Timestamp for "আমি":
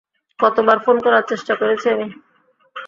1.89-2.07